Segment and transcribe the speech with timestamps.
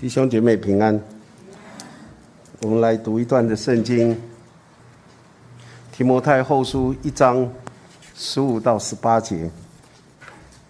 [0.00, 1.00] 弟兄姐妹平安。
[2.62, 4.14] 我们来读一段的圣经，
[5.90, 7.50] 《提摩太后书》一章
[8.14, 9.34] 十五到十八节，《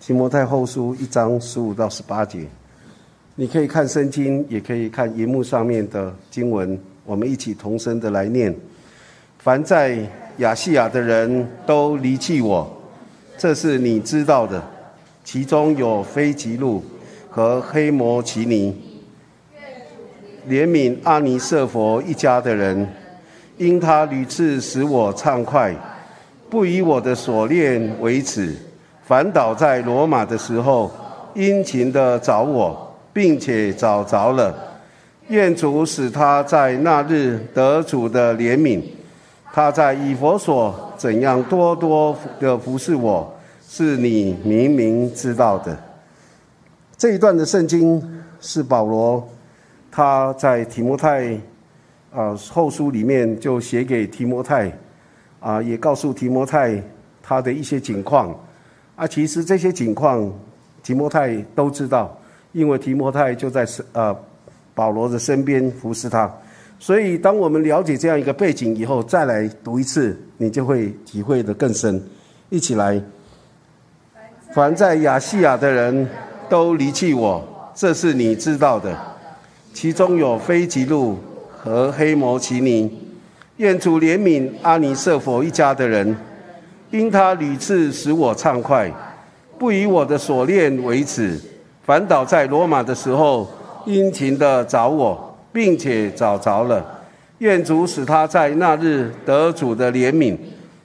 [0.00, 2.46] 提摩太后书》一章十五到十八节。
[3.34, 8.56] 你可以看圣经，也可以看荧幕上面的经文，我们一起同声的来念：
[9.40, 9.98] 凡在
[10.38, 12.66] 亚细亚的人都离弃我，
[13.36, 14.66] 这是你知道的。
[15.22, 16.82] 其中有非吉路
[17.28, 18.87] 和黑摩奇尼。
[20.48, 22.88] 怜悯阿尼瑟佛一家的人，
[23.58, 25.74] 因他屡次使我畅快，
[26.48, 28.56] 不以我的锁链为耻，
[29.04, 30.90] 反倒在罗马的时候
[31.34, 34.54] 殷勤的找我，并且找着了。
[35.28, 38.82] 愿主使他在那日得主的怜悯。
[39.52, 43.30] 他在以佛所怎样多多的服侍我，
[43.68, 45.76] 是你明明知道的。
[46.96, 48.02] 这一段的圣经
[48.40, 49.28] 是保罗。
[49.90, 51.32] 他在提摩太
[52.12, 54.72] 啊后书里面就写给提摩太
[55.40, 56.82] 啊，也告诉提摩太
[57.22, 58.34] 他的一些情况
[58.96, 59.06] 啊。
[59.06, 60.32] 其实这些情况
[60.82, 62.16] 提摩太都知道，
[62.52, 64.16] 因为提摩太就在呃
[64.74, 66.32] 保罗的身边服侍他。
[66.78, 72.00] 所以当我们了解这样一个背景以后，再来读一次，你就会体会的更深。
[72.50, 73.02] 一起来，
[74.52, 76.08] 凡在亚细亚的人
[76.48, 78.96] 都离弃我，这是你知道的。
[79.80, 81.16] 其中有非吉路
[81.56, 82.90] 和黑摩奇尼，
[83.58, 86.16] 愿主怜悯阿尼瑟佛一家的人，
[86.90, 88.92] 因他屡次使我畅快，
[89.56, 91.40] 不以我的锁链为耻，
[91.84, 93.48] 反倒在罗马的时候
[93.86, 96.84] 殷勤的找我，并且找着了。
[97.38, 100.36] 愿主使他在那日得主的怜悯。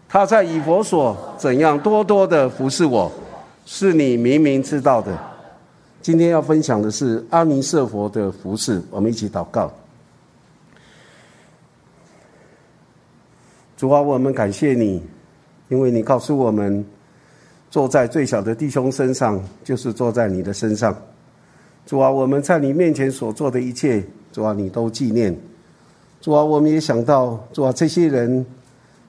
[0.07, 3.11] 他在以佛所怎样多多的服侍我，
[3.65, 5.11] 是你明明知道的。
[6.03, 9.71] 今天要分享的是阿弥瑟佛的服饰，我们一起祷告。
[13.77, 15.01] 主啊，我们感谢你，
[15.69, 16.85] 因为你告诉我们，
[17.71, 20.93] 坐在最小的弟兄身上，就是坐在你的身上。
[21.85, 24.03] 主啊，我们在你面前所做的一切，
[24.33, 25.33] 主啊，你都纪念。
[26.19, 28.45] 主啊，我们也想到，主啊，这些人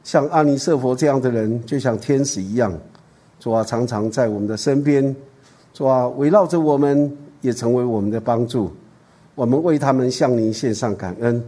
[0.04, 2.72] 像阿弥瑟佛这样的人，就像天使一样，
[3.40, 5.14] 主啊，常常在我们的身边。
[5.74, 8.70] 主啊，围绕着我们，也成为我们的帮助。
[9.34, 11.42] 我们为他们向您献上感恩。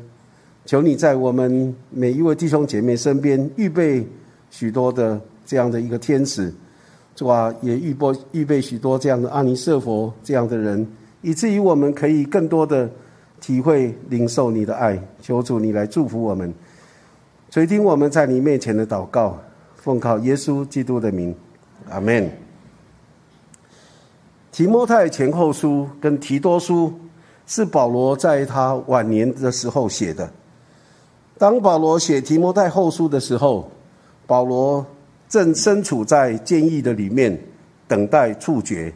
[0.65, 4.05] 求你在我们每一位弟兄姐妹身边预备
[4.51, 6.53] 许多的这样的一个天使，
[7.15, 10.85] 主啊，也预备预备许多这样的阿尼瑟佛这样的人，
[11.23, 12.91] 以至于我们可以更多的
[13.41, 15.01] 体会领受你的爱。
[15.23, 16.53] 求主你来祝福我们，
[17.49, 19.39] 垂听我们在你面前的祷告，
[19.77, 21.33] 奉靠耶稣基督的名，
[21.89, 22.29] 阿门。
[24.57, 26.91] 提摩太前后书跟提多书
[27.47, 30.33] 是保罗在他晚年的时候写的。
[31.37, 33.71] 当保罗写提摩太后书的时候，
[34.27, 34.83] 保罗
[35.29, 37.39] 正身处在监狱的里面，
[37.87, 38.91] 等待处决，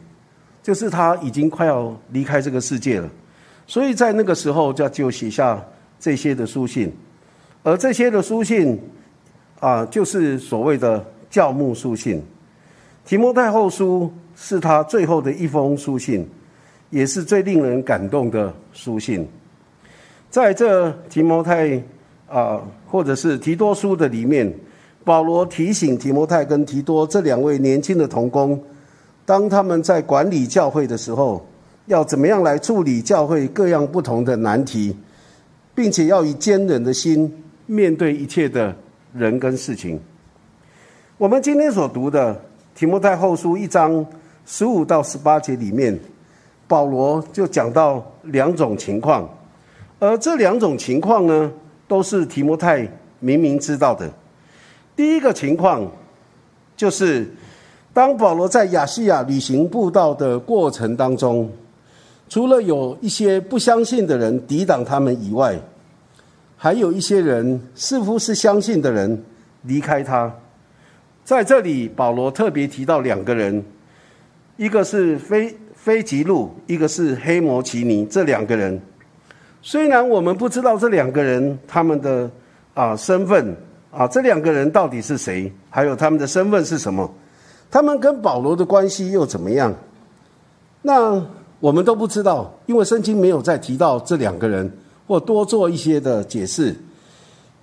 [0.63, 3.07] 就是他已经快要离开这个世界了。
[3.67, 5.63] 所以在那个时候，就就写下
[5.99, 6.91] 这些的书信，
[7.61, 8.81] 而这些的书信
[9.59, 12.19] 啊，就是所谓的教牧书信。
[13.11, 14.09] 提摩太后书。
[14.33, 16.25] 是他最后的一封书信，
[16.89, 19.27] 也是最令人感动的书信。
[20.29, 21.77] 在这提摩太
[22.29, 24.51] 啊，或者是提多书的里面，
[25.03, 28.57] 保罗提醒提摩太跟提多这两位年轻的童工，
[29.25, 31.45] 当他们在管理教会的时候，
[31.87, 34.95] 要怎么样来处理教会各样不同的难题，
[35.75, 38.73] 并且要以坚忍的心面对一切的
[39.13, 39.99] 人跟事情。
[41.17, 42.41] 我们今天所读的
[42.81, 44.03] 提摩太后书一章。
[44.43, 45.95] 十五到十八节里面，
[46.67, 49.29] 保罗就讲到两种情况，
[49.99, 51.51] 而这两种情况呢，
[51.87, 54.11] 都是提摩太明明知道的。
[54.95, 55.85] 第一个情况，
[56.75, 57.31] 就是
[57.93, 61.47] 当保罗在亚细亚旅行布道的过程当中，
[62.27, 65.55] 除了有一些不相信的人抵挡他们以外，
[66.57, 69.23] 还有一些人似乎是相信的人
[69.61, 70.33] 离开他。
[71.31, 73.63] 在这里，保罗特别提到两个人。
[74.57, 78.77] 一个是非非吉路，一个是黑摩奇尼，这两个人，
[79.61, 82.29] 虽然我们不知道这两个人他们的
[82.73, 83.55] 啊身份
[83.91, 87.09] 啊，这两个人到底是谁，还有他们的身份是什么，
[87.71, 89.73] 他们跟保罗的关系又怎么样？
[90.81, 91.25] 那
[91.61, 94.69] 我们都不知道，因为圣经没有再提到这两个人，
[95.07, 96.75] 或多做一些的解释。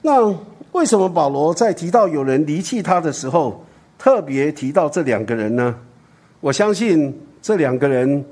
[0.01, 0.35] 那
[0.73, 3.65] 为什么保罗在提到有人离弃他的时候，
[3.99, 5.75] 特别提到这两个人呢？
[6.41, 8.25] 我相信这两个人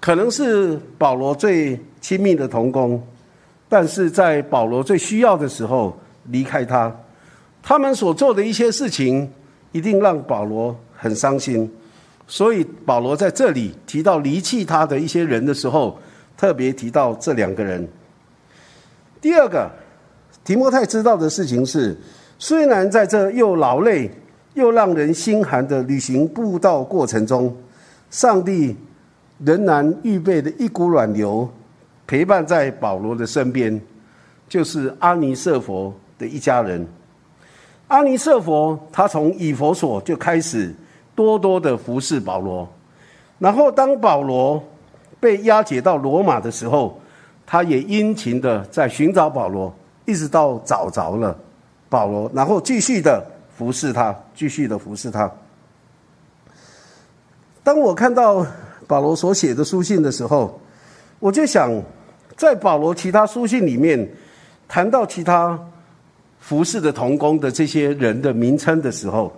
[0.00, 3.02] 可能是保罗最亲密的同工，
[3.68, 5.96] 但是在保罗最需要的时候
[6.26, 6.94] 离开他，
[7.62, 9.30] 他们所做的一些事情
[9.72, 11.70] 一定让保罗很伤心。
[12.26, 15.98] 所以保罗在这里提到离弃他的一些人的时候，
[16.36, 17.86] 特别提到这两个人。
[19.20, 19.70] 第二个，
[20.44, 21.96] 提摩太知道的事情是，
[22.38, 24.10] 虽然在这又劳累
[24.54, 27.56] 又让人心寒的旅行步道过程中，
[28.10, 28.76] 上帝。
[29.44, 31.48] 仍然预备的一股暖流，
[32.06, 33.80] 陪伴在保罗的身边，
[34.48, 36.86] 就是阿尼瑟佛的一家人。
[37.88, 40.72] 阿尼瑟佛他从以佛所就开始
[41.16, 42.68] 多多的服侍保罗，
[43.40, 44.62] 然后当保罗
[45.18, 47.00] 被押解到罗马的时候，
[47.44, 49.74] 他也殷勤的在寻找保罗，
[50.04, 51.36] 一直到找着了
[51.88, 53.24] 保罗，然后继续的
[53.56, 55.30] 服侍他，继续的服侍他。
[57.62, 58.46] 当我看到。
[58.84, 60.60] 保罗所写的书信的时候，
[61.18, 61.70] 我就想，
[62.36, 64.06] 在保罗其他书信里面
[64.68, 65.58] 谈到其他
[66.38, 69.32] 服侍的童工的这些人的名称的时候，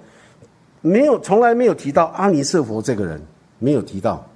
[0.81, 3.22] 没有从来没有提到阿尼瑟佛这个人，
[3.60, 4.26] 没有提到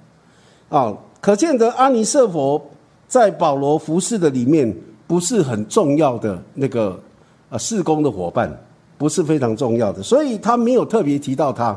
[0.69, 2.63] 啊，可见得阿尼瑟佛
[3.09, 4.73] 在保罗服侍的里面
[5.09, 7.01] 不是很重要的那个
[7.49, 8.55] 呃事工的伙伴，
[8.95, 11.75] 不是非常重要的，所以他没有特别提到他。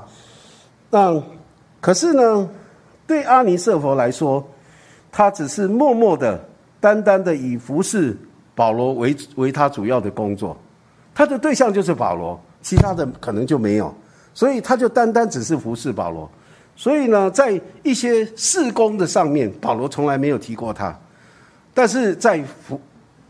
[0.90, 1.18] 那
[1.80, 2.46] 可是呢？
[3.04, 4.42] 对阿尼瑟佛来说，
[5.10, 6.38] 他只是默默的、
[6.78, 8.16] 单单的以服侍
[8.54, 10.56] 保罗为为他主要的工作，
[11.14, 13.92] 他的对象就是保罗，其他的可能就没有，
[14.32, 16.30] 所以他就单单只是服侍保罗。
[16.76, 20.96] 所以呢，在一些事工的上面，保罗从来没有提过他，
[21.74, 22.80] 但是在服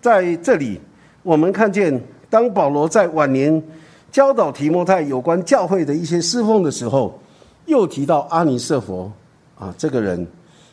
[0.02, 0.78] 在这里，
[1.22, 3.62] 我们看见当保罗在晚年
[4.10, 7.18] 教导提摩太有关教会的一些侍奉的时候，
[7.64, 9.10] 又提到阿尼瑟佛。
[9.54, 10.26] 啊，这个人，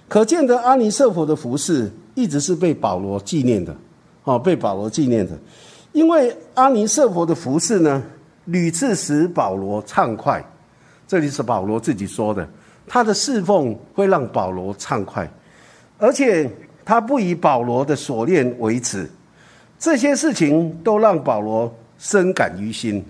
[0.07, 3.75] 可见的阿尼瑟佛的服饰一直是被保罗纪念的，
[4.23, 5.37] 哦，被保罗纪念的，
[5.91, 8.01] 因为阿尼瑟佛的服饰呢，
[8.45, 10.43] 屡次使保罗畅快。
[11.07, 12.49] 这里是保罗自己说的，
[12.87, 15.29] 他的侍奉会让保罗畅快，
[15.99, 16.49] 而且
[16.83, 19.07] 他不以保罗的锁链为耻，
[19.79, 23.03] 这些事情都让保罗深感于心，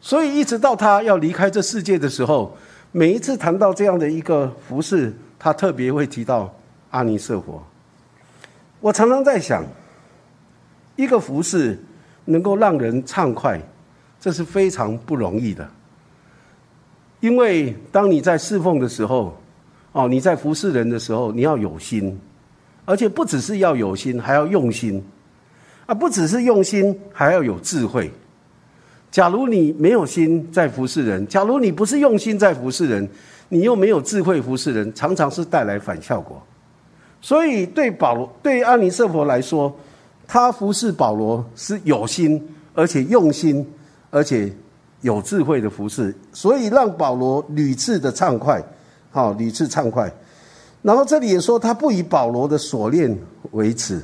[0.00, 2.56] 所以一直到他要离开这世界的时候。
[2.94, 6.54] 每一次谈到这样的一个服饰，他特别会提到
[6.90, 7.62] 阿尼瑟佛。
[8.80, 9.64] 我常常在想，
[10.94, 11.82] 一个服饰
[12.26, 13.58] 能够让人畅快，
[14.20, 15.66] 这是非常不容易的。
[17.20, 19.34] 因为当你在侍奉的时候，
[19.92, 22.20] 哦，你在服侍人的时候，你要有心，
[22.84, 25.02] 而且不只是要有心，还要用心，
[25.92, 28.10] 啊，不只是用心，还要有智慧。
[29.10, 33.06] 假如你没有心在服侍人，假如你不是用心在服侍人，
[33.50, 36.42] 你又没有智慧服侍人，常常是带来反效果。
[37.20, 39.70] 所以对保罗、对安尼瑟佛来说，
[40.26, 42.42] 他服侍保罗是有心，
[42.72, 43.70] 而且用心，
[44.08, 44.50] 而且
[45.02, 48.62] 有智慧的服侍，所以让保罗屡次的畅快，
[49.10, 50.10] 好屡次畅快。
[50.80, 53.14] 然后这里也说，他不以保罗的锁链
[53.50, 54.02] 为耻。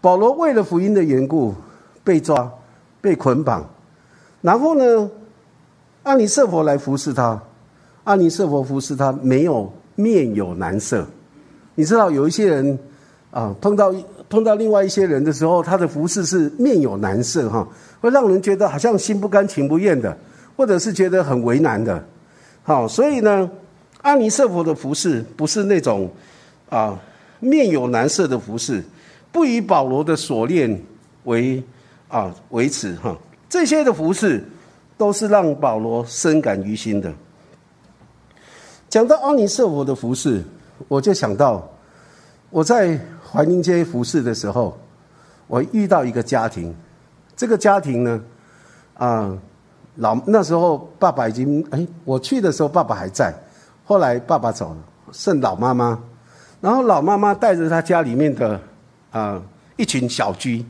[0.00, 1.54] 保罗为了福音的缘故
[2.04, 2.50] 被抓、
[3.00, 3.68] 被捆绑。
[4.42, 5.10] 然后呢，
[6.04, 7.42] 阿尼瑟佛来服侍他，
[8.04, 11.04] 阿尼瑟佛服侍他没有面有难色。
[11.74, 12.78] 你知道有一些人
[13.30, 13.92] 啊，碰到
[14.28, 17.66] 碰到另外一些人的时候，他的服侍是面有难色哈，
[18.00, 20.16] 会让人觉得好像心不甘情不愿的，
[20.56, 22.02] 或者是觉得很为难的。
[22.62, 23.50] 好，所以呢，
[24.02, 26.08] 阿尼瑟佛的服侍不是那种
[26.70, 26.98] 啊
[27.40, 28.82] 面有难色的服侍，
[29.36, 30.82] 不以保罗的锁链
[31.24, 31.62] 为
[32.08, 33.14] 啊为耻哈。
[33.50, 34.42] 这些的服饰
[34.96, 37.12] 都是让保罗深感于心的。
[38.88, 40.42] 讲到阿尼瑟佛的服饰，
[40.88, 41.68] 我就想到
[42.48, 42.98] 我在
[43.30, 44.74] 怀宁街服饰的时候，
[45.48, 46.74] 我遇到一个家庭。
[47.36, 48.18] 这个家庭呢，
[48.94, 49.36] 啊，
[49.96, 53.34] 老那时候爸爸已经哎，我去的时候爸爸还在，
[53.84, 54.76] 后来爸爸走了，
[55.12, 56.02] 剩老妈妈。
[56.62, 58.58] 然后老妈妈带着她家里面的
[59.10, 59.42] 啊
[59.76, 60.64] 一群小居，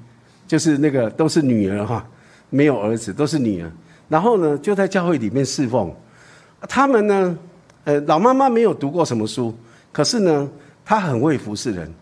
[0.47, 2.07] 就是那个都是女儿哈。
[2.49, 3.71] 没有儿子，都是女儿。
[4.09, 5.93] 然后呢，就在教会里面侍奉。
[6.69, 7.38] 他们呢，
[7.83, 9.52] 呃，老妈妈没有读过什么书，
[9.93, 10.49] 可是呢，
[10.85, 11.93] 她很会服侍人，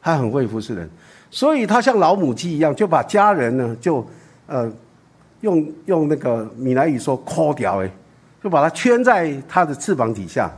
[0.00, 0.88] 她很会服侍人。
[1.28, 4.06] 所以她像老母鸡一样，就把家人呢，就
[4.46, 4.70] 呃，
[5.40, 7.90] 用用那个闽南语说“抠掉”哎，
[8.42, 10.48] 就把它圈在她的翅膀底下。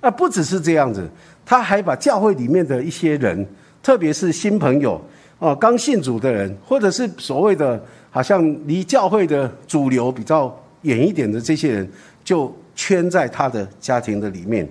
[0.00, 1.08] 啊，不只是这样子，
[1.44, 3.46] 她还把教会里面的一些人，
[3.82, 5.00] 特别是新朋友
[5.38, 7.82] 哦，刚信主的人，或者是所谓的。
[8.12, 11.88] 好像离教会的主流比较远一点的这些人，
[12.24, 14.68] 就圈在他的家庭的里面。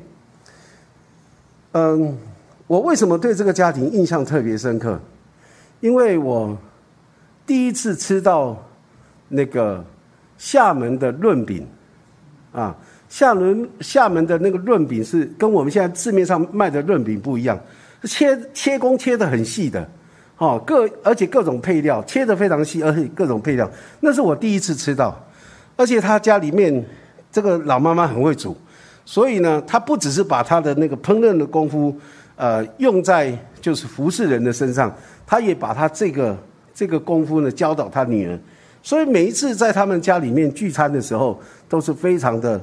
[1.71, 2.17] 嗯，
[2.67, 4.99] 我为什么对这个家庭印象特别深刻？
[5.79, 6.57] 因为我
[7.47, 8.61] 第一次吃到
[9.29, 9.81] 那个
[10.37, 11.65] 厦门的润饼，
[12.51, 12.75] 啊，
[13.07, 17.57] 厦门厦门的那个润饼是跟我们现在市面上卖的润饼不一样，
[18.03, 19.89] 切切工切的很细的，
[20.37, 25.17] 哦，各而且各种配料切的非常细，而且各种配料，那是我第一次吃到，
[25.75, 26.85] 而且他家里面
[27.31, 28.55] 这个老妈妈很会煮，
[29.05, 31.95] 所以呢，他不只是把他的那个烹饪的功夫，
[32.35, 34.95] 呃，用在就是服侍人的身上。
[35.27, 36.35] 他也把他这个
[36.73, 38.39] 这个功夫呢教导他女儿，
[38.81, 42.59] 所以每一次在他们家里面聚餐的时候，都是非常的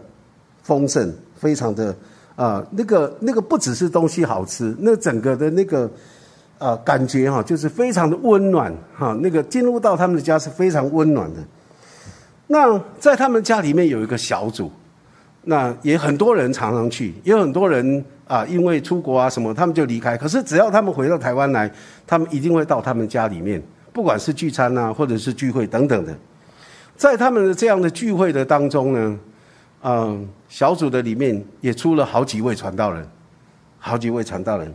[0.65, 1.95] 丰盛，非常的
[2.37, 5.91] 啊，那个那个不只是东西好吃，那整个的那个
[6.59, 9.13] 啊感觉哈，就是非常的温暖哈。
[9.21, 11.41] 那个进入到他们的家是非常温暖的。
[12.47, 14.71] 那在他们家里面有一个小组，
[15.43, 18.05] 那也很多人常常去，也有很多人。
[18.27, 20.17] 啊，因为出国啊什么，他们就离开。
[20.17, 21.71] 可是只要他们回到台湾来，
[22.09, 23.63] 他们一定会到他们家里面，
[23.93, 26.13] 不管是聚餐啊，或者是聚会等等的。
[26.97, 29.17] 在他们的这样的聚会的当中呢，
[29.89, 33.09] 嗯，小组的里面也出了好几位传道人，
[33.79, 34.75] 好几位传道人。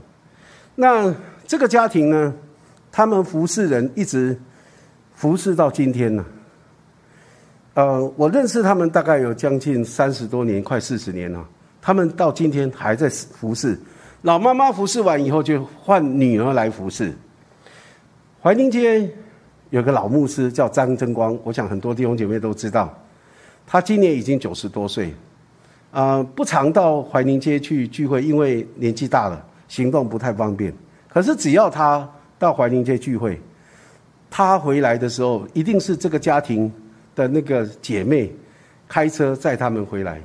[0.73, 1.13] 那
[1.45, 2.33] 这个家庭呢，
[2.93, 4.39] 他们服侍人一直
[5.13, 6.23] 服侍到今天呢。
[7.73, 11.45] 呃，我认识他们大概有将近三十多年，快四十年了。
[11.81, 13.77] 他们到今天还在服侍，
[14.21, 17.13] 老妈妈服侍完以后，就换女儿来服侍。
[18.41, 19.11] 怀宁街
[19.71, 22.97] 有个老牧师叫张增光，我想很多弟兄姐妹都知道，
[23.65, 25.13] 他今年已经九十多岁，
[25.91, 30.73] 啊，不常到怀宁街去聚会，因为年纪大了，行动不太方便。
[31.07, 33.39] 可是只要他到怀宁街聚会，
[34.29, 36.71] 他回来的时候，一定是这个家庭
[37.15, 38.33] 的那个姐妹
[38.87, 40.21] 开车载他们回来。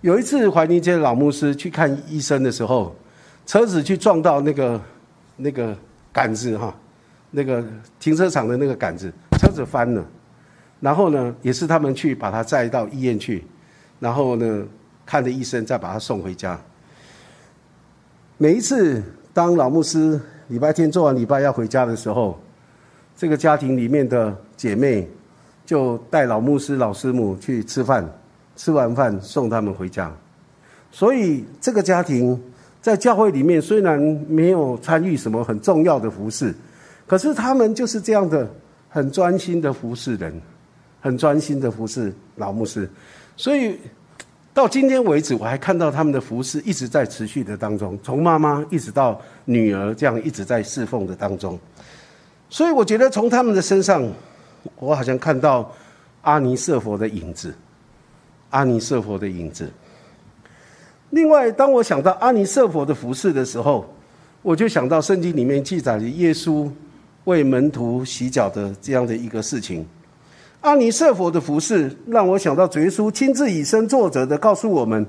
[0.00, 2.94] 有一次，怀宁街老牧师去看医生的时候，
[3.46, 4.80] 车子去撞到那个
[5.36, 5.76] 那个
[6.12, 6.72] 杆子哈，
[7.32, 7.64] 那个
[7.98, 10.04] 停车场的那个杆子，车子翻了。
[10.80, 13.44] 然后呢，也是他们去把他载到医院去，
[14.00, 14.64] 然后呢，
[15.04, 16.58] 看着医生，再把他送回家。
[18.36, 22.38] 每一次当老牧师礼拜天做完礼拜要回家的时候，
[23.16, 25.08] 这个家庭里面的姐妹
[25.66, 28.08] 就带老牧师、老师母去吃饭。
[28.60, 30.12] 吃完饭送他们回家，
[30.90, 32.36] 所以这个家庭
[32.82, 33.96] 在教会里面虽然
[34.28, 36.52] 没有参与什么很重要的服饰，
[37.06, 38.52] 可是他们就是这样的
[38.88, 40.34] 很专心的服侍人，
[41.00, 42.88] 很专心的服侍老牧师。
[43.36, 43.78] 所以
[44.52, 51.58] 到今天为止，我还看到他们的服饰一直在持续的当中，从妈妈一直到女儿，这样一直在侍奉的当中。
[52.50, 54.06] 所以我觉得从他们的身上，
[54.76, 55.72] 我好像看到
[56.22, 57.54] 阿尼瑟佛的影子。
[58.50, 59.70] 阿尼瑟佛的影子。
[61.10, 63.86] 另外，当我想到阿尼瑟佛的服饰的时候，
[64.40, 66.70] 我就想到圣经里面记载的耶稣
[67.24, 69.86] 为门徒洗脚的这样的一个事情。
[70.60, 75.06] 阿尼瑟佛的服饰让我想到主耶稣亲自以身作则的告诉我们，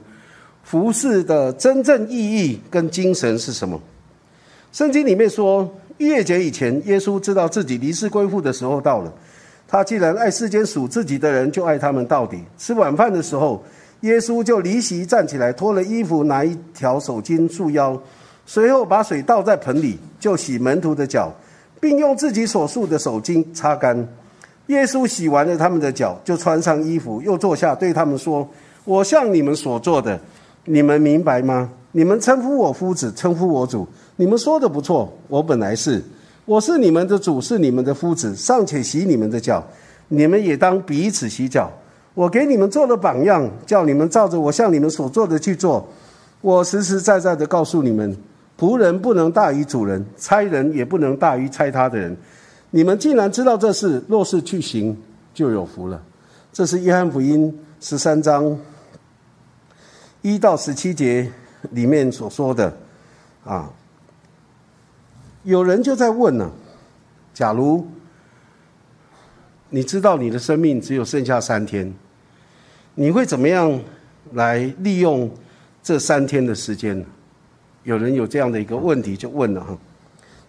[0.63, 3.79] 服饰的真正意义跟精神是什么。
[4.71, 9.11] 圣经里面说，逾越节以前，耶稣知道自己离世归父的时候到了。
[9.67, 12.37] 他既然爱世间属自己的人，就爱他们到底。
[12.57, 13.63] 吃晚饭的时候，
[14.01, 17.99] 耶稣就离席站起来，脱了衣服，拿一条手巾束腰，
[18.45, 21.31] 随后把水倒在盆里，就洗门徒的脚，
[21.81, 24.07] 并用自己所束的手巾擦干。
[24.69, 28.47] 耶稣洗完了他们的脚，就穿上衣服，又坐下，对他们说
[28.85, 30.19] ：“我向你们所做的，
[30.65, 31.69] 你们明白吗？
[31.91, 35.11] 你们称呼我夫子，称呼我主，你们说的不错。
[35.27, 36.03] 我本来是。”
[36.45, 39.63] 我是你们的主，是你们的夫子，尚且洗你们的脚，
[40.07, 41.71] 你们也当彼此洗脚。
[42.15, 45.87] 我给你们做了榜样，叫你们照着我向你们所做的去做。
[46.41, 48.17] 我实实在在的告诉你们，
[48.57, 52.17] 仆人不能大于主人，差人也不能大于差他的人。
[52.71, 54.95] 你们既然知道这事，若是去行，
[55.33, 56.03] 就有福了。
[56.51, 58.57] 这是约翰福音十三章
[60.21, 61.31] 一到十七节
[61.71, 62.75] 里面所说的
[63.43, 63.71] 啊。
[65.43, 66.51] 有人就在问呢：
[67.33, 67.87] 假如
[69.69, 71.93] 你知道你的生命只有剩下三天，
[72.95, 73.79] 你会怎么样
[74.33, 75.31] 来利用
[75.81, 77.03] 这三天的时间？
[77.83, 79.77] 有人有这样的一个问题就问了哈，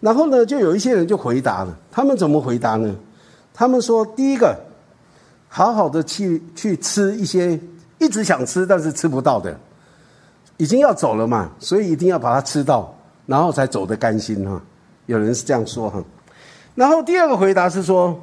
[0.00, 1.76] 然后呢，就有一些人就回答了。
[1.90, 2.94] 他们怎么回答呢？
[3.52, 4.58] 他们说：第一个，
[5.48, 7.60] 好好的去去吃一些
[7.98, 9.58] 一直想吃但是吃不到的，
[10.56, 12.94] 已经要走了嘛，所以一定要把它吃到，
[13.26, 14.60] 然后才走得甘心哈。
[15.06, 16.02] 有人是这样说哈，
[16.74, 18.18] 然后第二个回答是说，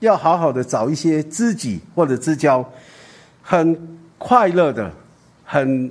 [0.00, 2.64] 要好好的找一些知己或者知交，
[3.42, 4.90] 很快乐的，
[5.44, 5.90] 很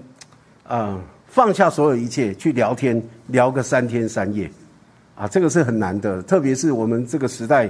[0.68, 4.52] 啊放下所有一切去聊天，聊个三天三夜，
[5.20, 7.70] 啊，这个是很难的，特别是我们这个时代，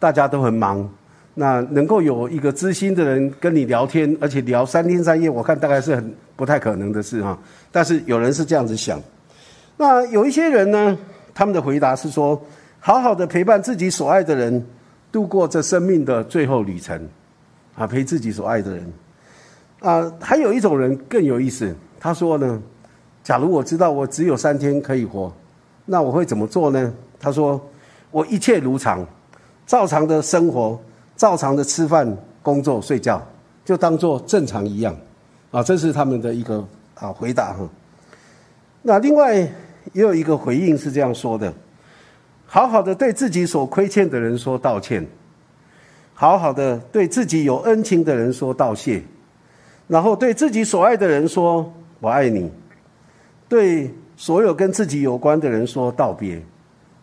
[0.00, 0.86] 大家都很忙，
[1.34, 7.38] 那能够有一个知心的人跟你聊天，而且聊三天三夜，我看大概是很不太可能的事哈。
[7.70, 9.00] 但是有人是这样子想，
[9.76, 10.98] 那有一些人呢，
[11.32, 12.42] 他们的回答是说，
[12.80, 14.66] 好好的陪伴自己所爱的人，
[15.12, 17.00] 度过这生命的最后旅程，
[17.76, 18.92] 啊，陪自己所爱的人。
[19.78, 21.72] 啊，还有一种人更有意思。
[22.00, 22.60] 他说呢，
[23.22, 25.32] 假如我知道我只有三天可以活，
[25.90, 26.92] 那我会怎么做呢？
[27.18, 27.58] 他说，
[28.10, 29.04] 我一切如常，
[29.66, 30.78] 照常的生活，
[31.16, 33.26] 照常的吃饭、工作、睡觉，
[33.64, 34.94] 就当做正常一样。
[35.50, 36.62] 啊，这是他们的一个
[36.94, 37.66] 啊回答哈。
[38.82, 41.50] 那另外也有一个回应是这样说的：
[42.44, 45.06] 好好的对自己所亏欠的人说道歉，
[46.12, 49.02] 好好的对自己有恩情的人说道谢。
[49.86, 52.52] 然后对自己所爱的人说“我爱你”，
[53.48, 56.42] 对所有跟自己有关的人说道别，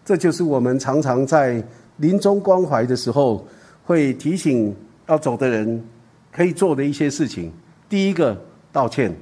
[0.03, 1.63] 这就是我们常常在
[1.95, 3.47] 临终关怀的时候
[3.85, 4.75] 会提醒
[5.07, 5.81] 要走的人
[6.29, 7.49] 可以做的一些事情。
[7.87, 8.37] 第一个
[8.73, 9.15] 道歉，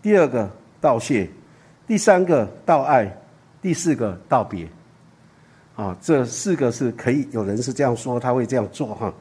[0.00, 0.50] 第二个
[0.80, 1.28] 道谢，
[1.86, 3.14] 第三个道爱，
[3.60, 4.66] 第四个道别。
[5.76, 9.12] 啊，这四个是可以有人是这样说，他会这样做哈。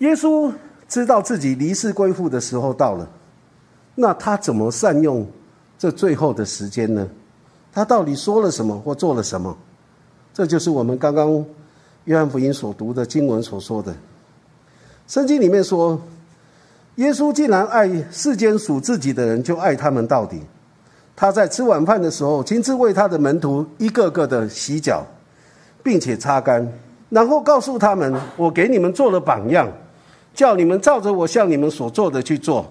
[0.00, 0.52] 耶稣。
[0.88, 3.10] 知道自己离世归父的时候到了，
[3.94, 5.26] 那他怎么善用
[5.82, 7.04] 这最后的时间呢？
[7.72, 9.52] 他到底说了什么或做了什么？
[10.32, 11.44] 这就是我们刚刚
[12.04, 13.92] 约翰福音所读的经文所说的。
[15.08, 16.00] 圣经里面说，
[16.94, 20.40] 耶稣既然爱世间属自己的人，就爱他们到底。
[21.16, 25.04] 他在吃晚饭的时候，亲自为他的门徒一个个的洗脚，
[25.82, 26.72] 并且擦干，
[27.08, 29.68] 然后告诉他们：“我给你们做了榜样。”
[30.32, 32.64] 叫你们照着我向你们所做的去做，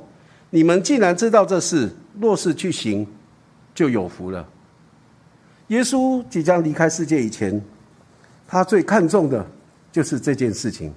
[0.51, 1.89] 你们既然知道这事，
[2.19, 3.07] 若是去行，
[3.73, 4.47] 就有福了。
[5.67, 7.61] 耶稣即将离开世界以前，
[8.47, 9.45] 他最看重的
[9.91, 10.93] 就是这件事情：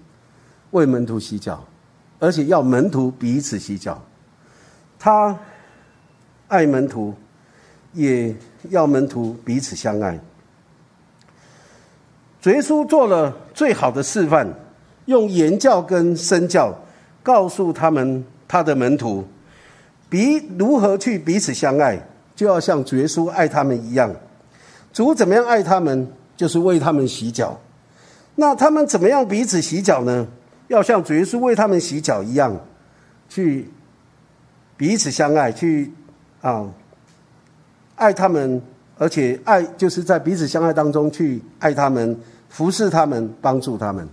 [0.73, 1.65] 为门徒洗脚，
[2.19, 4.03] 而且要门徒彼此洗脚。
[4.99, 5.39] 他
[6.49, 7.15] 爱门徒，
[7.93, 8.35] 也
[8.71, 10.19] 要门徒彼此相爱。
[12.45, 14.53] 耶稣做了最好的示范。
[15.07, 16.75] 用言教跟身教
[17.23, 19.23] 告诉他们他的门徒，
[20.15, 22.01] 彼如何去彼此相爱，
[22.37, 24.15] 就要像主耶稣爱他们一样。
[24.93, 27.59] 主怎么样爱他们，就是为他们洗脚。
[28.37, 30.25] 那他们怎么样彼此洗脚呢？
[30.69, 32.57] 要像主耶稣为他们洗脚一样，
[33.29, 33.69] 去
[34.77, 35.93] 彼此相爱，去
[36.41, 36.65] 啊
[37.97, 38.63] 爱他们，
[38.97, 42.17] 而且爱就是在彼此相爱当中去爱他们，
[42.49, 44.09] 服侍他们，帮助他们。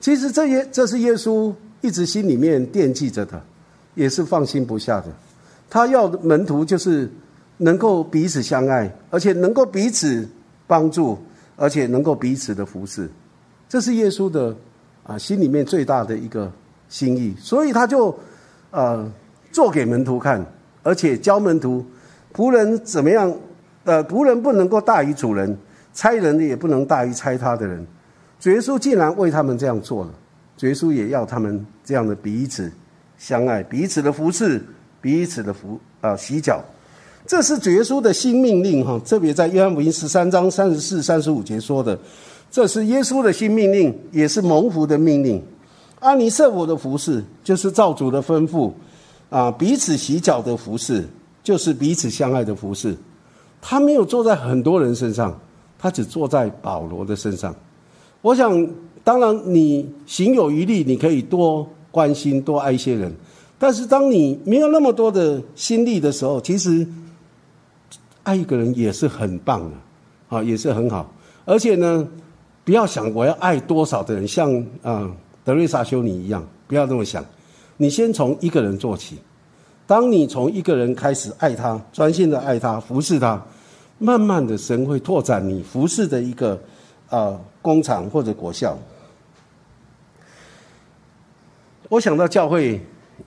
[0.00, 3.42] 其实这些这是耶稣一直心里面惦记着的，
[3.94, 5.06] 也是放心不下的。
[5.68, 7.10] 他要门徒就是
[7.56, 10.28] 能够彼此相爱，而且能够彼此
[10.66, 11.18] 帮助，
[11.56, 13.10] 而且能够彼此的服侍。
[13.68, 14.54] 这是耶稣的
[15.02, 16.52] 啊心里面最大的一个
[16.88, 17.34] 心意。
[17.38, 18.16] 所以他就
[18.70, 19.10] 呃
[19.50, 20.44] 做给门徒看，
[20.82, 21.84] 而且教门徒
[22.32, 23.34] 仆人怎么样？
[23.84, 25.54] 呃，仆人不能够大于主人，
[25.92, 27.86] 差人也不能大于差他的人。
[28.44, 30.10] 耶稣既然为他们这样做了，
[30.60, 32.72] 耶稣也要他们这样的彼此
[33.26, 34.62] 相爱，彼此的服侍，
[35.00, 36.62] 彼此的服啊洗脚，
[37.26, 39.00] 这是耶稣的新命令哈。
[39.02, 41.98] 特别在约翰福音十三章三十四、三十五节说的，
[42.50, 45.42] 这是耶稣的新命令，也是蒙福的命令。
[46.00, 48.70] 阿尼瑟佛的服侍就是造主的吩咐
[49.30, 51.02] 啊，彼此洗脚的服侍
[51.42, 52.94] 就是彼此相爱的服侍。
[53.62, 55.40] 他没有坐在很多人身上，
[55.78, 57.56] 他只坐在保罗的身上。
[58.20, 58.68] 我想，
[59.02, 63.14] 当然，你行有余力，你可以多关心、多爱一些人。
[63.56, 66.84] 但是，当你没有那么多的心力的时候，其实
[68.24, 71.08] 爱一个人也是很棒的，啊，也是很好。
[71.44, 72.04] 而且呢，
[72.64, 74.52] 不要想我要爱多少的人，像
[74.82, 75.08] 啊
[75.44, 77.24] 德瑞莎修女一样，不要这么想。
[77.76, 79.16] 你先从一个人做起。
[79.86, 83.40] 当你从一个人开始爱他，专心的爱他，服侍他，
[84.00, 86.60] 慢慢的神会拓展你服侍的一个。
[87.10, 88.76] 啊，工厂或者国校，
[91.90, 92.80] 我想到教会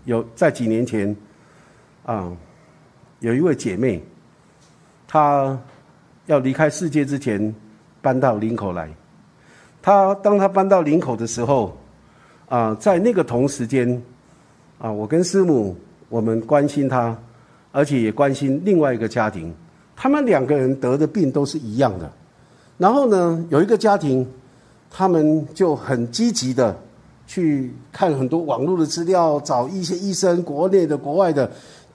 [0.06, 1.16] 有在几年前，
[2.04, 2.32] 啊，
[3.20, 4.02] 有一位姐妹，
[5.08, 5.58] 她
[6.26, 7.54] 要离开世界之前，
[8.02, 8.90] 搬到林口来。
[9.82, 11.78] 她当她搬到林口的时候，
[12.50, 14.02] 啊，在那个同时间，
[14.80, 15.78] 啊，我跟师母
[16.10, 17.16] 我们关心她，
[17.72, 19.54] 而且也关心另外一个家庭，
[19.96, 22.12] 他们两个人得的病都是一样的。
[22.80, 24.28] 然后呢，有一个家庭，
[24.90, 26.76] 他们就很积极的
[27.28, 31.52] 去看很多网络的资料，找一些医生，国内的、国外的，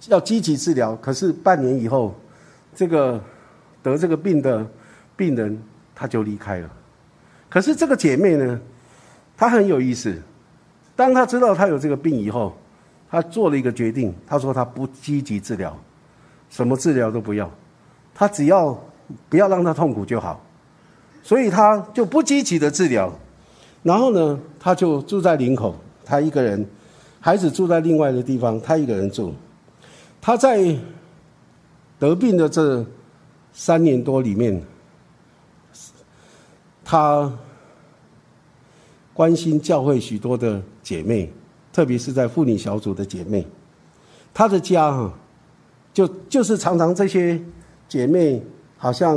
[0.08, 0.94] 要积极治疗。
[0.96, 2.14] 可是半年以后，
[2.76, 3.18] 这个
[3.82, 4.64] 得这个病的
[5.16, 5.60] 病人
[5.94, 6.70] 他就离开了。
[7.48, 8.60] 可是这个姐妹呢，
[9.36, 10.16] 她很有意思。
[10.94, 12.54] 当她知道她有这个病以后，
[13.10, 14.14] 她做了一个决定。
[14.26, 15.76] 她说她不积极治疗，
[16.50, 17.50] 什么治疗都不要，
[18.14, 18.78] 她只要
[19.28, 20.42] 不要让她痛苦就好。
[21.22, 23.12] 所以她就不积极的治疗。
[23.82, 26.66] 然后呢，她就住在林口，她一个人。
[27.24, 29.32] 孩子住在另外的地方，他一个人住。
[30.20, 30.76] 他在
[31.96, 32.84] 得病的这
[33.52, 34.60] 三年多里面，
[36.84, 37.32] 他
[39.14, 41.32] 关心教会许多的姐妹，
[41.72, 43.46] 特别是在妇女小组的姐妹。
[44.34, 45.12] 他的家哈，
[45.94, 47.40] 就就是常常这些
[47.88, 48.42] 姐妹
[48.76, 49.16] 好像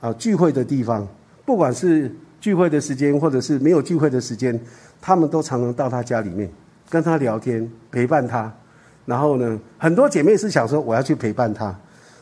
[0.00, 1.06] 啊聚会的地方，
[1.44, 4.58] 不管是聚会的时间，或者是没有聚会的时间，
[5.00, 6.50] 他们都常常到他家里面。
[6.88, 8.48] 跟他聊天，陪伴他，
[9.06, 11.76] 然后呢，很多姐妹是想说我要去陪伴他，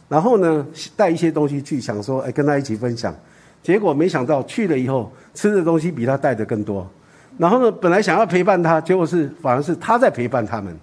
[0.09, 3.15] 然后呢带一些东西去，想说哎跟他一起分享，
[3.63, 6.91] 结果没想到去了以后吃的东西比他带的更多，
[7.37, 10.75] 然后呢本来想要陪伴他，结果是反而是他在陪伴他们，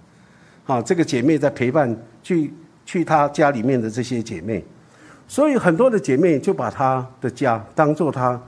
[0.63, 2.53] 好这个姐妹在陪伴去
[2.85, 4.63] 去他家里面的这些姐妹，
[5.27, 8.39] 所以很多的姐妹就把她的家当做她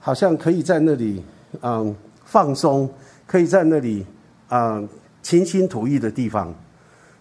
[0.00, 1.22] 好像可以在那里
[1.62, 2.88] 嗯放松，
[3.26, 4.04] 可以在那里。
[4.50, 4.88] 嗯，
[5.20, 6.54] 清新吐意的地方，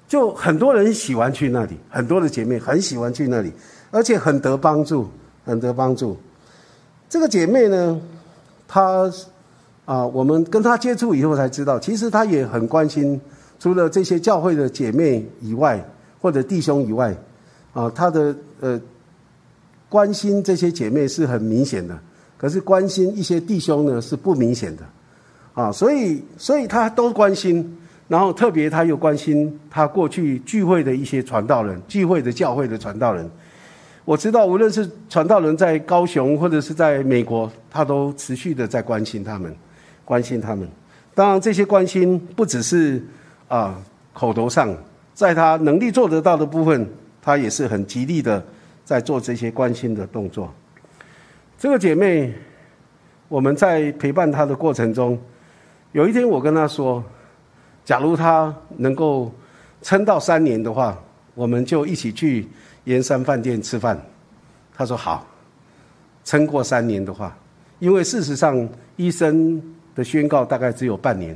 [0.07, 3.51] 就很多人喜欢去那里，很多的姐妹很喜欢去那里，
[3.91, 5.09] 而且很得帮助，
[5.43, 6.15] 很得帮助。
[7.09, 7.99] 这个姐妹呢，
[8.65, 9.11] 她
[9.83, 13.19] 啊，我们跟她接触以后才知道，其实她也很关心，
[13.59, 15.85] 除了这些教会的姐妹以外，
[16.21, 17.13] 或者弟兄以外，
[17.73, 18.79] 啊，她的呃
[19.89, 21.99] 关心这些姐妹是很明显的，
[22.37, 24.83] 可是关心一些弟兄呢是不明显的。
[25.53, 27.75] 啊，所以，所以他都关心，
[28.07, 33.27] 然后特别他又关心他过去聚会的一些传道人，聚会的教会的传道人。
[34.05, 39.53] 我知道，无论是传道人在高雄或者是在美国，他都持续的在关心他们，
[40.05, 40.69] 关心他们。
[41.15, 43.03] 当然，这些关心不只是
[43.47, 43.81] 啊
[44.13, 44.73] 口头上，
[45.15, 46.87] 在他能力做得到的部分，
[47.19, 48.41] 他也是很极力的
[48.85, 50.53] 在做这些关心的动作。
[51.57, 52.31] 这个姐妹，
[53.27, 55.19] 我们在陪伴她的过程中。
[55.91, 57.03] 有一天，我跟她说
[57.83, 59.31] ：“假如她能够
[59.81, 60.95] 撑到三年的话，
[61.33, 62.47] 我们就一起去
[62.83, 63.99] 盐山饭店吃饭。”
[64.75, 65.25] 她说：“好。”
[66.23, 67.35] 撑过三年的话，
[67.79, 68.67] 因为事实上
[68.97, 69.61] 医生
[69.95, 71.35] 的宣告大概只有半年，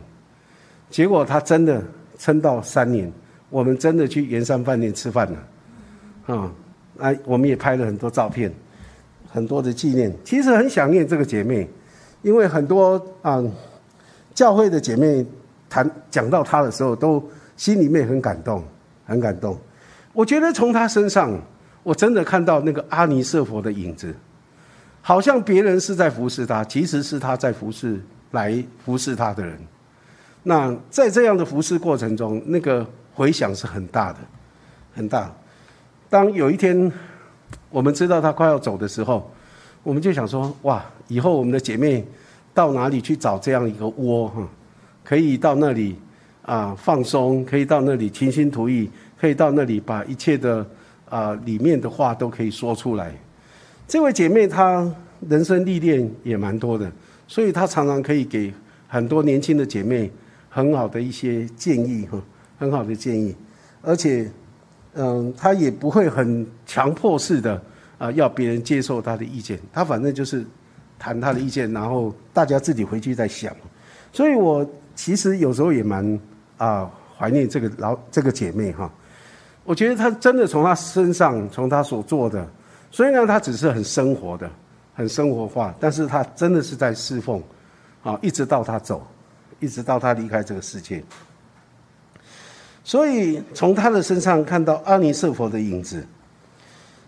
[0.89, 1.81] 结果她真的
[2.19, 3.11] 撑到三年，
[3.49, 6.35] 我们真的去盐山饭店吃饭了。
[6.35, 6.51] 啊，
[6.95, 8.53] 那，我们也拍了很多照片，
[9.31, 10.13] 很多的纪念。
[10.23, 11.67] 其实很想念这个姐妹，
[12.21, 13.43] 因为很多啊。
[14.33, 15.25] 教会的姐妹
[15.69, 17.21] 谈讲到她的时候，都
[17.57, 18.63] 心里面很感动，
[19.05, 19.59] 很感动。
[20.13, 21.37] 我觉得从她身上，
[21.83, 24.15] 我真的看到那个阿尼瑟佛的影子，
[25.01, 27.99] 好像别人是在服侍她，其实是她在服侍
[28.31, 29.59] 来服侍她的人。
[30.43, 34.19] 那在这样的服侍过程中，那个回响是很大的，
[34.95, 35.29] 很大。
[36.09, 36.89] 当有一天
[37.71, 39.27] 我们知道她快要走的时候，
[39.81, 42.05] 我们就想说：哇，以后我们的姐妹。
[42.53, 44.45] 到哪里去找这样一个窝哈？
[45.05, 45.95] 可以到那里
[46.41, 50.67] 啊放松，可以到那里倾心吐意，可以到那里把一切的
[51.07, 53.15] 啊里面的话都可以说出来。
[53.87, 54.85] 这位姐妹她
[55.29, 56.91] 人生历练也蛮多的，
[57.25, 58.53] 所以她常常可以给
[58.85, 60.11] 很多年轻的姐妹
[60.49, 62.21] 很好的一些建议哈，
[62.59, 63.33] 很好的建议。
[63.81, 64.29] 而且
[64.93, 67.61] 嗯，她也不会很强迫式的
[67.97, 70.45] 啊要别人接受她的意见，她反正就是。
[71.03, 73.51] 谈他的意见，然后大家自己回去再想。
[74.13, 76.19] 所以我其实有时候也蛮
[76.57, 78.87] 啊怀念这个老这个姐妹哈。
[79.63, 82.47] 我觉得她真的从她身上，从她所做的，
[82.91, 84.47] 虽然她只是很生活的、
[84.93, 87.41] 很生活化，但是她真的是在侍奉
[88.03, 89.03] 啊，一直到她走，
[89.59, 91.03] 一直到她离开这个世界。
[92.83, 96.05] 所以从他的身上看到阿尼瑟佛的影子，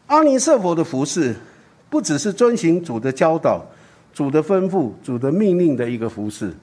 [0.08, 1.36] 阿尼瑟佛的服饰
[1.90, 3.66] 不只是遵循主的教导。
[4.14, 6.54] 主的吩咐、主的命令的一个服饰，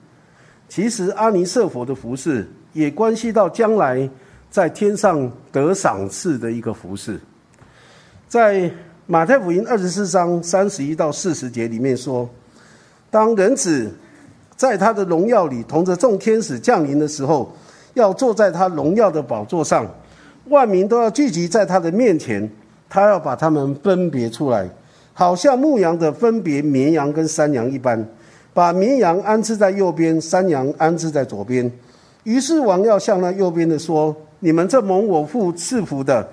[0.69, 4.09] 其实阿尼瑟佛的服饰也关系到将来
[4.49, 7.19] 在天上得赏赐的一个服饰。
[8.29, 8.71] 在
[9.05, 12.31] 马太福音二十四章三十一到四十节里面说，
[13.11, 13.93] 当人子
[14.55, 17.53] 在他的荣耀里同着众天使降临的时候，
[17.95, 19.87] 要坐在他荣耀的宝座上，
[20.49, 22.51] 万民都要聚集在他的面前，
[22.89, 24.69] 他要把他们分别出来。
[25.13, 28.09] 好像牧羊的分别绵羊跟山羊一般，
[28.55, 31.71] 把绵羊安置在右边，山羊安置在左边。
[32.25, 36.27] 于是王要向那右边的说：“你们这蒙我父赐福的，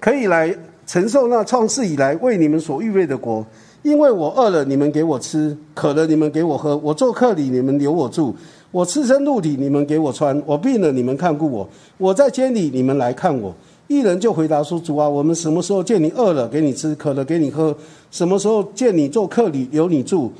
[0.00, 0.54] 可以来
[0.86, 3.46] 承受那创世以来为你们所预备的国。
[3.82, 8.34] 因为我饿了，你们给我吃；渴了，你们给我喝；我做客里，你们留我住；
[8.70, 11.66] 我赤身露体，你们给我穿；我病了，你们看顾我；
[11.98, 13.54] 我在监里，你们来看我。
[13.88, 17.72] 一人就回答说：“主啊，我们什么时候见你饿了，给你吃；渴了，给你喝；
[18.10, 20.32] 什么时候见你做客旅，留你住，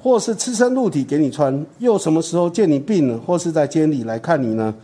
[0.00, 1.64] 或是赤身露体给你穿？
[1.78, 4.74] 又什么时候见你病了，或是在监里来看你呢？”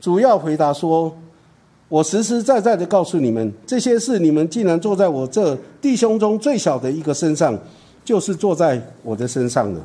[0.00, 1.12] 主要回答说。
[1.88, 7.54] 我实实在在的告诉你们，这些事你们既然坐在我这弟兄中最小的一个身上，
[8.02, 9.80] 就是坐在我的身上了。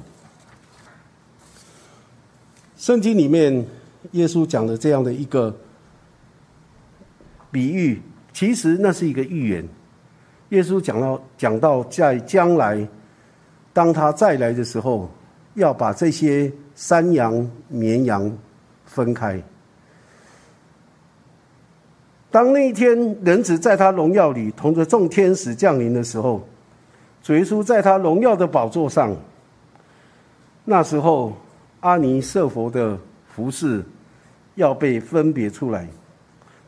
[2.78, 3.66] 圣经里面，
[4.12, 5.54] 耶稣讲的这样的一个
[7.50, 8.00] 比喻，
[8.32, 9.68] 其实那是一个预言。
[10.50, 12.88] 耶稣讲到讲到在将来，
[13.74, 15.10] 当他再来的时候，
[15.56, 18.32] 要把这些山羊、绵羊
[18.86, 19.42] 分开。
[22.30, 26.48] 当那一天人子在他荣耀里同着众天使降临的时候，
[27.24, 29.16] 主耶稣在他荣耀的宝座上。
[30.64, 31.34] 那时候，
[31.88, 33.00] 阿尼瑟佛的
[33.34, 33.82] 服饰
[34.56, 35.88] 要被分别出来，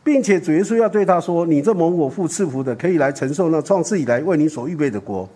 [0.01, 5.27] 并且主耶稣要对他说：“你这蒙我父赐福的，可以来承受那创世以来为你所预备的国，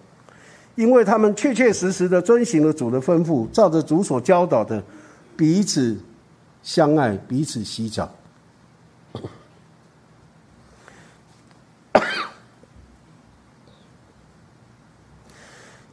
[0.76, 4.82] 因为他们确确实实的遵行了主的吩咐，照着主所教导的，
[5.36, 6.00] 彼此
[6.62, 8.10] 相爱，彼此洗脚。”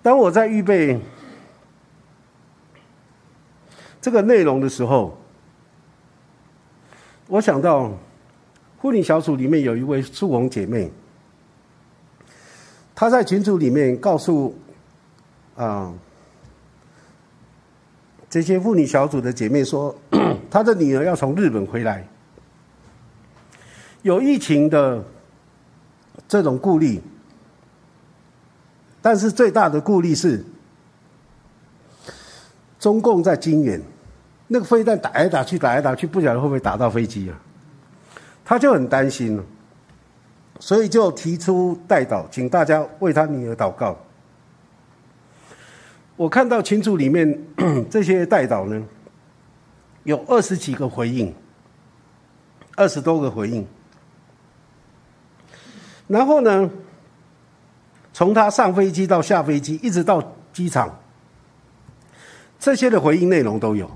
[0.00, 0.98] 当我在预备
[4.00, 5.18] 这个内容的时候，
[7.28, 7.92] 我想到
[8.78, 10.90] 护理小组里面有一位素红姐妹，
[12.94, 14.58] 她在群组里面告诉
[15.54, 15.92] 啊
[18.30, 19.94] 这些妇女小组的姐妹说，
[20.50, 22.08] 她的女儿要从日本回来，
[24.02, 25.04] 有疫情的
[26.26, 27.00] 这种顾虑。
[29.02, 30.44] 但是最大的顾虑是，
[32.78, 33.80] 中共在金远，
[34.52, 37.38] 那个飞弹打来打去，打来打去，不晓得会不会打到飞机啊？
[38.44, 39.44] 他就很担心了，
[40.58, 43.96] 所以就提出代祷，请大家为他女儿祷告。
[46.16, 47.44] 我看到群组里面
[47.88, 48.84] 这些代祷呢，
[50.02, 51.32] 有二十几个回应，
[52.74, 53.64] 二十多个回应，
[56.08, 56.68] 然后呢？
[58.12, 60.20] 从他上飞机到下飞机，一直到
[60.52, 60.98] 机场，
[62.58, 63.88] 这些的回应内容都有。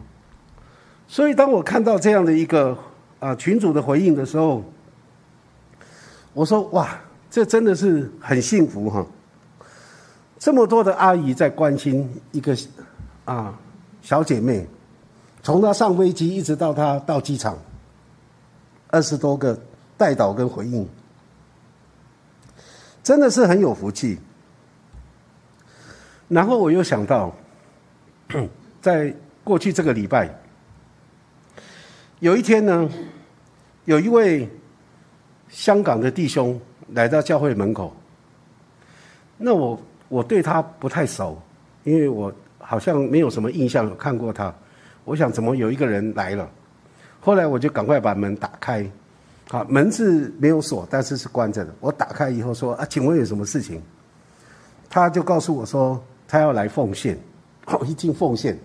[1.14, 2.76] 所以，当我看到这样的一个
[3.20, 4.64] 啊群主的回应的时候，
[6.32, 6.98] 我说：“哇，
[7.30, 9.06] 这真的是很幸福哈！
[10.40, 12.58] 这么多的阿姨在关心一个
[13.26, 13.56] 啊
[14.02, 14.66] 小姐妹，
[15.40, 17.56] 从她上飞机一直到她到机场，
[18.88, 19.56] 二十多个
[19.96, 20.84] 带导跟回应。”
[23.04, 24.18] 真的是很有福气。
[26.26, 27.32] 然后我又想到，
[28.82, 30.28] 在过去这个礼拜，
[32.24, 32.88] 有一天呢，
[33.84, 34.48] 有一位
[35.50, 36.58] 香港的弟兄
[36.94, 37.94] 来到教会门口。
[39.36, 41.38] 那我我对他不太熟，
[41.82, 44.50] 因为我好像没有什么印象看过他。
[45.04, 46.48] 我想怎么有一个人来了？
[47.20, 48.90] 后来我就赶快把门打开。
[49.50, 51.74] 好，门是没有锁，但是是关着的。
[51.78, 53.82] 我打开以后说：“啊，请问有什么事情？”
[54.88, 57.18] 他就告诉我说：“他要来奉献。”
[57.68, 58.58] 哦，一进奉献，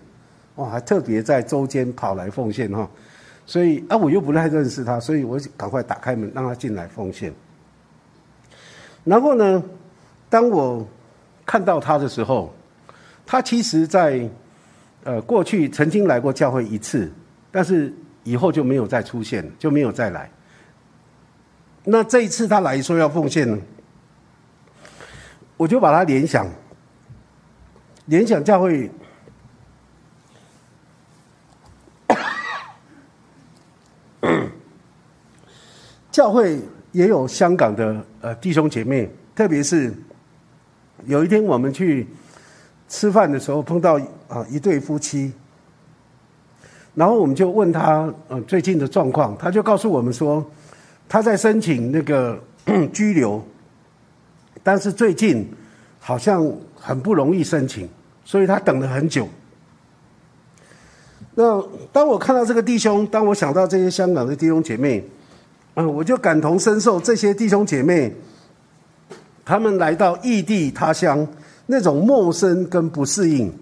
[0.54, 2.88] 哇，还特别在周间跑来奉献哈。
[3.46, 7.32] 所以啊，我又不太认识他，所以我赶快打开门让他进来奉献。
[9.02, 9.62] 然后呢，
[10.28, 10.86] 当我
[11.44, 12.54] 看到他的时候，
[13.26, 14.28] 他其实在
[15.04, 17.10] 呃过去曾经来过教会一次，
[17.50, 20.30] 但是以后就没有再出现，就没有再来。
[21.82, 23.58] 那这一次他来说要奉献呢，
[25.56, 26.46] 我就把他联想，
[28.04, 28.90] 联想教会，
[36.20, 36.60] 教会
[36.92, 39.90] 也有香港的呃弟兄姐妹，特别是
[41.06, 42.06] 有一天我们去
[42.90, 45.32] 吃饭的时候碰到啊一对夫妻，
[46.94, 50.44] 然后我们就问他呃最近的状况，他就告诉我们说。
[51.08, 52.38] 他在申请那个
[52.92, 53.42] 居留，
[54.62, 55.50] 但是最近
[55.98, 57.88] 好像很不容易申请，
[58.26, 59.26] 所以他等了很久。
[61.34, 65.02] 那当我看到这个弟兄，当我想到这些香港的弟兄姐妹，
[65.74, 68.12] 嗯，我就感同身受这些弟兄姐妹，
[69.44, 71.26] 他们来到异地他乡，
[71.66, 73.52] 那种陌生跟不适应，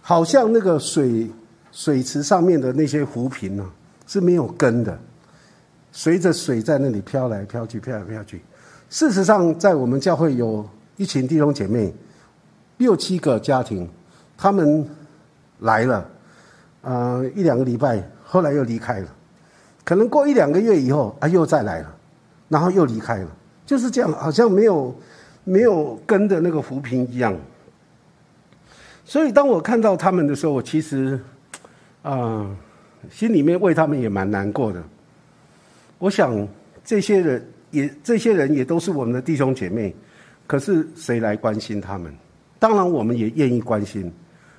[0.00, 1.28] 好像那个水
[1.72, 3.68] 水池上面的那些浮萍呢
[4.06, 4.96] 是没有根的。
[5.90, 8.40] 随着水在那里飘来飘去，飘来飘去。
[8.88, 10.64] 事实上，在我们教会有
[10.96, 11.92] 一群弟兄姐妹，
[12.76, 13.88] 六七个家庭，
[14.36, 14.88] 他们
[15.58, 16.08] 来了，
[16.82, 19.08] 呃，一两个礼拜，后来又离开了。
[19.88, 21.96] 可能过一两个月以后，啊，又再来了，
[22.50, 23.28] 然后又离开了，
[23.64, 24.94] 就是这样，好像没有
[25.44, 27.34] 没有根的那个浮萍一样。
[29.06, 31.18] 所以，当我看到他们的时候，我其实
[32.02, 32.54] 啊，
[33.10, 34.84] 心里面为他们也蛮难过的。
[35.98, 36.46] 我想，
[36.84, 39.96] 这些人也，这些人也都是我们的弟兄姐妹，
[40.46, 42.14] 可是谁来关心他们？
[42.58, 44.12] 当然，我们也愿意关心，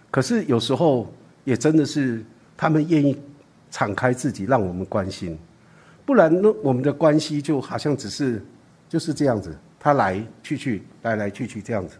[0.09, 1.13] 可是有时候
[1.43, 2.25] 也真的是
[2.57, 3.15] 他们愿意
[3.71, 5.37] 敞开自己，让我们关心。
[6.05, 8.43] 不然呢，我们的关系就好像只是
[8.87, 11.95] 就是这样子，他来去去，来来去去这样子。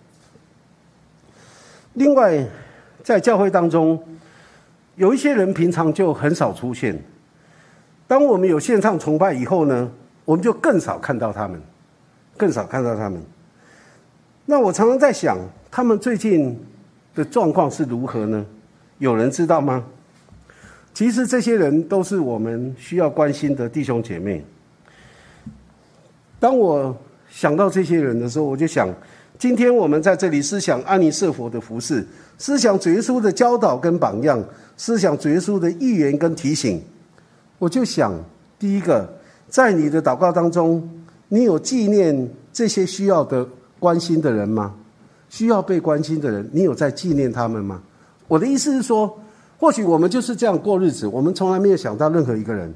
[1.93, 2.45] 另外，
[3.03, 4.01] 在教会当中，
[4.95, 6.99] 有一些人平常就很少出现。
[8.07, 9.91] 当我们有线上崇拜以后呢，
[10.25, 11.61] 我们就更少看到他们，
[12.35, 13.21] 更少看到他们。
[14.45, 15.37] 那我常常在想，
[15.69, 16.59] 他们最近
[17.13, 18.43] 的状况是如何呢？
[18.97, 19.85] 有人知道吗？
[20.99, 24.43] 其实这些人都是我们需要关心的弟兄姐妹。
[26.41, 26.93] 当我
[27.29, 28.93] 想到这些人的时候，我就想。
[29.37, 32.05] 今天我们在这里思想安尼舍佛的服饰，
[32.37, 34.43] 思想主耶稣的教导跟榜样，
[34.75, 36.83] 思想主耶稣的预言跟提醒。
[37.59, 38.13] 我就想，
[38.59, 39.09] 第一个，
[39.47, 40.85] 在你的祷告当中，
[41.29, 43.47] 你有纪念这些需要的
[43.79, 44.75] 关心的人吗？
[45.29, 47.81] 需要被关心的人，你有在纪念他们吗？
[48.27, 49.17] 我的意思是说，
[49.59, 52.73] 或许我们就是这样过日子，我们从来没有想到任何一个人。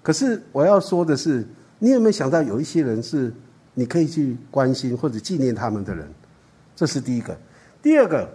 [0.00, 1.46] 可是我要说的是，
[1.78, 3.30] 你有没有想到有一些人是？
[3.72, 6.04] 你可以去关心或者纪念他们的人，
[6.74, 7.34] 这是第一个。
[7.80, 8.28] 第二个，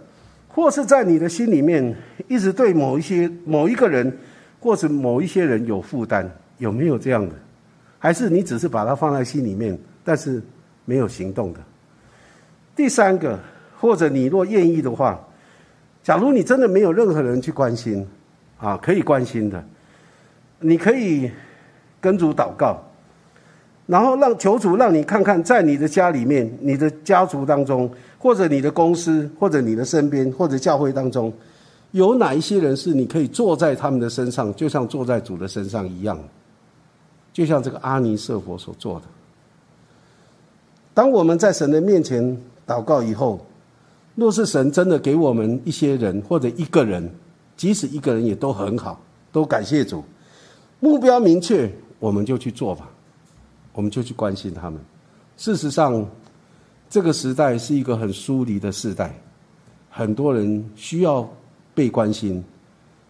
[0.48, 1.94] 或是在你的心里面
[2.26, 4.10] 一直对某一些某一个人
[4.58, 7.34] 或者某一些人有负担，有没有这样的？
[7.98, 10.42] 还是你只是把它放在心里面，但是
[10.86, 11.60] 没有行动的？
[12.74, 13.38] 第三个，
[13.78, 15.22] 或者你若愿意的话，
[16.06, 18.06] 假如你真的没有任何人去关心，
[18.60, 19.60] 啊，可以关心的，
[20.60, 21.28] 你可以
[22.00, 22.80] 跟主祷告。
[23.86, 27.90] 然后让求主让你看看，在你的家里面、你的家族当中，
[28.20, 31.32] 或者你的公司，或者你的身边，或者教会当中，
[31.90, 36.16] 有哪一些人是你可以坐在他们的身上，就像坐在主的身上一样，
[37.32, 39.06] 就像这个阿尼瑟佛所做的。
[40.94, 43.44] 当我们在神的面前祷告以后，
[44.16, 47.08] 若是神真的给我们一些人或者一个人，
[47.56, 49.00] 即使一个人也都很好，
[49.30, 50.02] 都感谢主。
[50.80, 52.90] 目标明确，我们就去做吧。
[53.74, 54.80] 我们就去关心他们。
[55.36, 56.04] 事实上，
[56.88, 59.14] 这个时代是一个很疏离的时代，
[59.90, 61.28] 很多人需要
[61.74, 62.42] 被关心。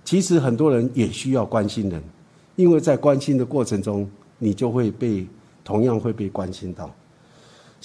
[0.05, 2.03] 其实很多人也需要关心人，
[2.57, 5.25] 因为在关心的过程中，你就会被
[5.63, 6.93] 同样会被关心到。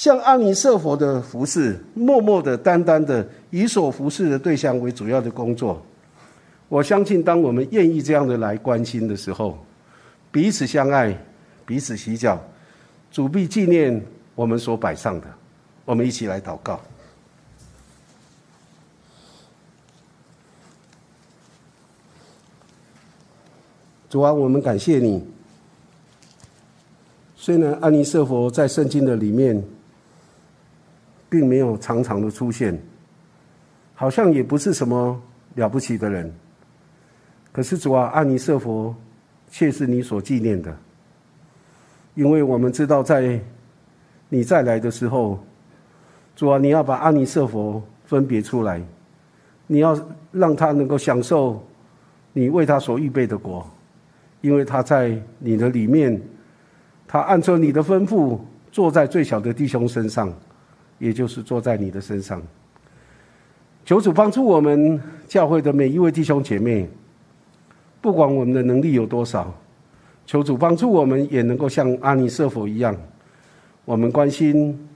[0.02, 5.80] 像阿弥瑟佛的服饰，默默的、单单的以所服侍的对象为主要的工作。
[6.70, 9.64] 我相信，当我们愿意这样的来关心的时候，
[10.32, 11.16] 彼此相爱，
[11.68, 12.42] 彼此洗脚。
[13.12, 15.28] 主必纪念我们所摆上的，
[15.86, 16.82] 我们一起来祷告。
[24.10, 25.24] 主啊，我们感谢你。
[27.36, 29.64] 虽然安尼瑟佛在圣经的里面，
[31.32, 32.78] 并没有常常的出现，
[33.96, 35.17] 好像也不是什么
[35.56, 36.30] 了不起的人，
[37.54, 38.94] 可是主啊，阿尼舍佛
[39.50, 40.76] 却是你所纪念的。
[42.15, 43.39] 因为我们知道，在
[44.28, 45.39] 你再来的时候，
[46.36, 48.82] 主啊，你要把阿尼舍佛分别出来，
[49.67, 49.98] 你要
[50.34, 51.65] 让他能够享受
[52.34, 53.65] 你为他所预备的国，
[54.41, 56.22] 因为他在你的里面，
[57.08, 58.38] 他按照你的吩咐，
[58.70, 60.30] 坐在最小的弟兄身上，
[61.02, 62.40] 也就是坐在你的身上。
[63.84, 66.88] 求主帮助我们教会的每一位弟兄姐妹，
[68.00, 69.52] 不管我们的能力有多少。
[70.28, 72.95] 求主帮助我们，也能够像阿尼瑟佛一样，
[73.84, 74.88] 我们关心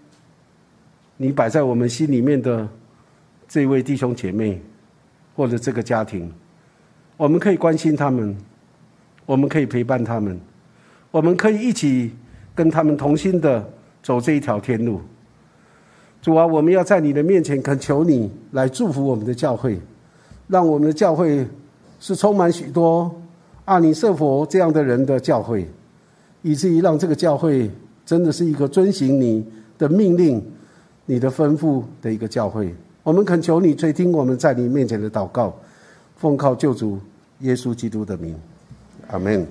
[1.17, 2.69] 你摆在我们心里面的
[3.47, 4.61] 这位弟兄姐妹，
[5.35, 6.31] 或者这个家庭，
[7.17, 8.37] 我们可以关心他们，
[9.25, 10.39] 我们可以陪伴他们，
[11.09, 12.13] 我们可以一起
[12.53, 13.67] 跟他们同心的
[14.03, 15.01] 走这一条天路。
[16.25, 19.79] 主啊，我们要在你的面前恳求你来祝福我们的教会，
[20.47, 21.45] 让我们的教会
[21.99, 23.13] 是充满许多。
[23.65, 25.67] 阿尼瑟佛这样的人的教会，
[26.41, 27.69] 以至于让这个教会
[28.07, 29.45] 真的是一个遵行你
[29.77, 30.43] 的命令、
[31.05, 32.73] 你的吩咐的一个教会。
[33.03, 35.55] 我们恳求你垂听我们在你面前的祷告，
[36.17, 36.97] 奉靠救主
[37.41, 38.35] 耶稣基督的名，
[39.09, 39.45] 阿门。